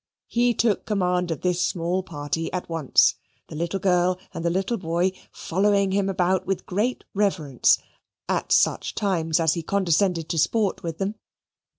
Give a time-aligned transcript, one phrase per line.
[0.25, 3.13] He took the command of this small party at once
[3.49, 7.77] the little girl and the little boy following him about with great reverence
[8.27, 11.13] at such times as he condescended to sport with them.